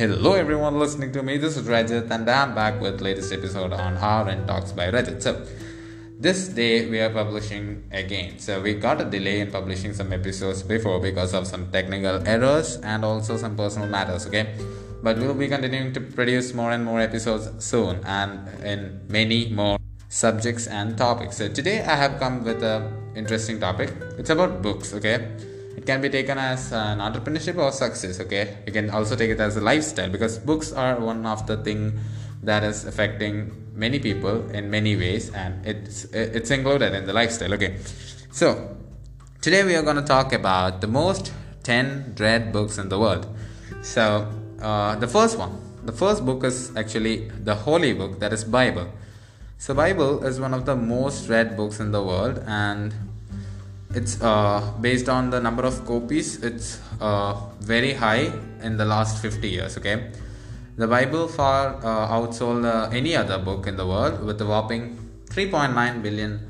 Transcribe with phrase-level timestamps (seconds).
[0.00, 1.36] Hello everyone listening to me.
[1.36, 5.20] This is Rajat and I'm back with latest episode on RN Talks by Rajat.
[5.20, 5.44] So
[6.18, 8.38] this day we are publishing again.
[8.38, 12.78] So we got a delay in publishing some episodes before because of some technical errors
[12.78, 14.54] and also some personal matters, okay?
[15.02, 19.78] But we'll be continuing to produce more and more episodes soon and in many more
[20.08, 21.36] subjects and topics.
[21.36, 23.92] So today I have come with a interesting topic.
[24.16, 25.28] It's about books, okay?
[25.76, 28.58] It can be taken as an entrepreneurship or success okay?
[28.66, 31.98] You can also take it as a lifestyle because books are one of the thing
[32.42, 37.54] that is affecting many people in many ways and it's it's included in the lifestyle
[37.54, 37.78] okay?
[38.30, 38.76] So
[39.40, 43.26] today we are going to talk about the most 10 dread books in the world.
[43.82, 44.28] So
[44.60, 48.88] uh, the first one the first book is actually the holy book that is bible.
[49.58, 52.94] So bible is one of the most read books in the world and
[53.94, 58.32] it's uh, based on the number of copies it's uh, very high
[58.62, 60.10] in the last 50 years okay?
[60.76, 64.96] The bible far uh, outsold uh, any other book in the world with a whopping
[65.26, 66.40] 3.9 billion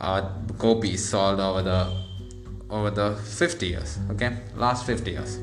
[0.00, 1.92] uh, copies sold over the
[2.70, 4.36] over the 50 years okay?
[4.56, 5.38] Last 50 years.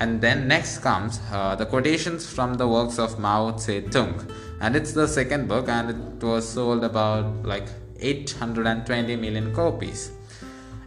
[0.00, 4.28] And then next comes uh, the quotations from the works of mao zedong.
[4.60, 7.68] And it's the second book and it was sold about like
[8.00, 10.10] 820 million copies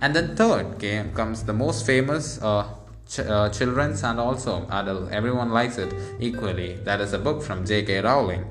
[0.01, 0.79] and then third
[1.13, 2.67] comes the most famous uh,
[3.07, 5.11] ch- uh, children's and also adult.
[5.11, 6.75] Everyone likes it equally.
[6.83, 8.45] That is a book from j.k rowling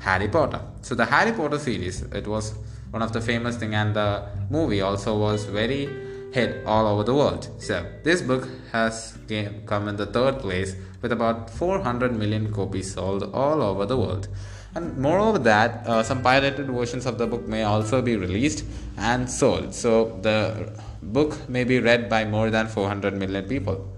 [0.00, 0.60] harry potter.
[0.82, 2.54] So the harry potter series it was
[2.90, 5.88] one of the famous thing and the movie also was very
[6.32, 7.48] hit all over the world.
[7.58, 12.92] So this book has came, come in the third place with about 400 million copies
[12.94, 14.28] sold all over the world
[14.74, 18.64] and moreover that uh, some pirated versions of the book may also be released
[18.96, 19.74] and sold.
[19.74, 20.72] So the
[21.02, 23.88] book may be read by more than 400 million people.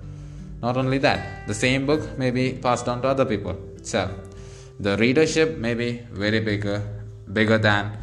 [0.63, 3.57] Not only that the same book may be passed on to other people.
[3.83, 4.11] So
[4.79, 6.83] the readership may be very bigger
[7.33, 7.99] bigger than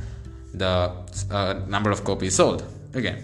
[0.54, 0.92] the
[1.32, 2.64] uh, number of copies sold.
[2.94, 3.24] Again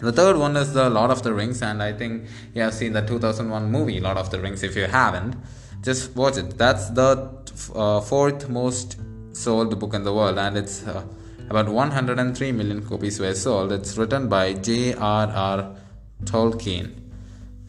[0.00, 2.92] the third one is the lord of the rings and i think you have seen
[2.94, 5.36] the 2001 movie lord of the rings if you haven't
[5.82, 6.56] just watch it.
[6.56, 7.30] That's the
[7.74, 8.96] uh, fourth most
[9.32, 11.04] sold book in the world and it's uh,
[11.48, 13.72] about 103 million copies were sold.
[13.72, 15.76] It's written by j.r.r
[16.24, 16.94] tolkien.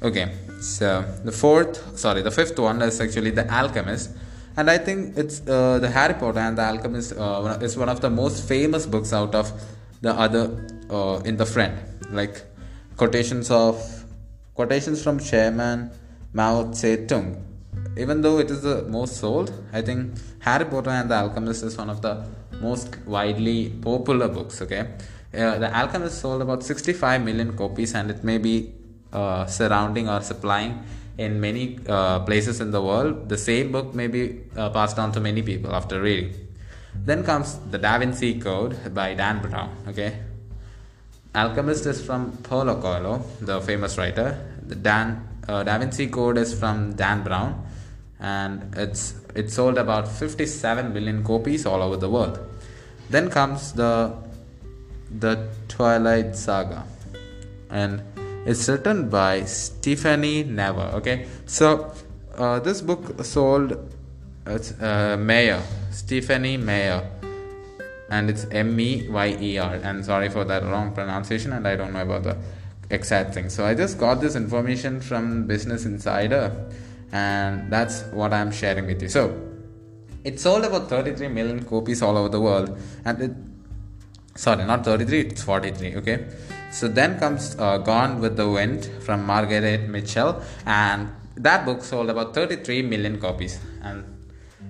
[0.02, 4.12] Okay so the fourth sorry the fifth one is actually the alchemist
[4.58, 8.00] and i think it's uh, the harry potter and the alchemist uh, is one of
[8.00, 9.52] the most famous books out of
[10.02, 11.78] the other uh, in the friend.
[12.12, 12.44] Like
[12.98, 14.06] quotations of
[14.56, 15.92] quotations from chairman
[16.34, 17.51] mao zedong
[17.98, 21.78] even though it is the most sold, I think Harry Potter and the Alchemist is
[21.78, 22.26] one of the
[22.62, 24.62] most widely popular books.
[24.62, 24.88] Okay,
[25.34, 28.74] uh, the Alchemist sold about 65 million copies, and it may be
[29.12, 30.84] uh, surrounding or supplying
[31.18, 33.28] in many uh, places in the world.
[33.28, 36.34] The same book may be uh, passed on to many people after reading.
[36.96, 39.76] Then comes the Da Vinci Code by Dan Brown.
[39.90, 40.18] Okay,
[41.36, 44.48] Alchemist is from Paulo Coelho, the famous writer.
[44.66, 47.68] The Dan uh, Da Vinci Code is from Dan Brown
[48.22, 52.40] and it's it sold about 57 million copies all over the world.
[53.10, 54.16] Then comes the
[55.10, 56.86] the Twilight Saga,
[57.70, 58.02] and
[58.46, 60.92] it's written by Stephanie Meyer.
[60.96, 61.94] Okay, so
[62.38, 63.78] uh, this book sold
[64.46, 65.62] it's uh, Meyer,
[65.92, 67.10] Stephenie Meyer,
[68.10, 69.76] and it's M E Y E R.
[69.76, 72.38] And sorry for that wrong pronunciation, and I don't know about the
[72.90, 73.50] exact thing.
[73.50, 76.72] So I just got this information from Business Insider
[77.12, 79.10] and that's what I'm sharing with you.
[79.10, 79.52] So
[80.24, 83.32] it sold about 33 million copies all over the world, and it
[84.36, 85.96] sorry, not 33, it's 43.
[85.98, 86.28] Okay,
[86.72, 92.10] so then comes uh, Gone with the Wind from Margaret Mitchell, and that book sold
[92.10, 94.04] about 33 million copies, and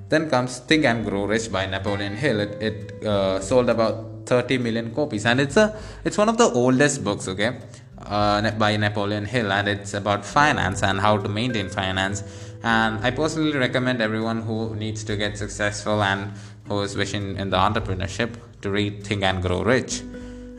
[0.09, 2.39] then comes Think and Grow Rich by Napoleon Hill.
[2.39, 6.45] It, it uh, sold about 30 million copies, and it's a it's one of the
[6.45, 7.27] oldest books.
[7.27, 7.59] Okay,
[8.05, 12.23] uh, by Napoleon Hill, and it's about finance and how to maintain finance.
[12.63, 16.31] And I personally recommend everyone who needs to get successful and
[16.67, 20.01] who is wishing in the entrepreneurship to read Think and Grow Rich.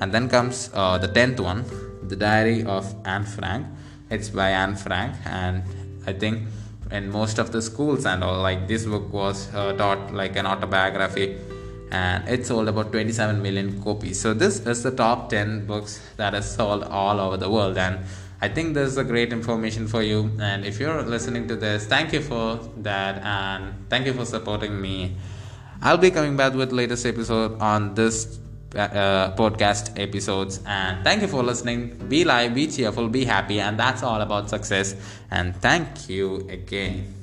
[0.00, 1.64] And then comes uh, the tenth one,
[2.08, 3.66] The Diary of Anne Frank.
[4.10, 5.62] It's by Anne Frank, and
[6.06, 6.48] I think
[6.90, 10.46] in most of the schools and all, like this book was uh, taught like an
[10.46, 11.38] autobiography
[11.92, 14.18] and it sold about 27 million copies.
[14.18, 18.00] So this is the top 10 books that is sold all over the world and
[18.40, 20.32] I think this is a great information for you.
[20.40, 24.80] And if you're listening to this thank you for that and thank you for supporting
[24.80, 25.16] me.
[25.82, 28.38] I'll be coming back with latest episode on this
[28.74, 30.60] uh, podcast episodes.
[30.64, 32.08] And thank you for listening.
[32.08, 34.96] Be live be cheerful be happy and that's all about success.
[35.30, 37.18] And thank you again